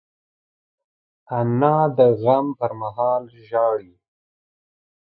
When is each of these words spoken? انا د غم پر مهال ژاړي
انا 1.37 1.75
د 1.97 1.99
غم 2.21 2.47
پر 2.59 2.71
مهال 2.81 3.23
ژاړي 3.47 3.93